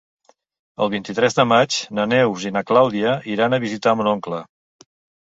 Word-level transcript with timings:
El 0.85 0.87
vint-i-tres 0.93 1.35
de 1.39 1.43
maig 1.49 1.77
na 1.99 2.05
Neus 2.13 2.45
i 2.49 2.51
na 2.55 2.63
Clàudia 2.71 3.11
iran 3.33 3.57
a 3.57 3.61
visitar 3.65 3.93
mon 3.99 4.09
oncle. 4.13 4.41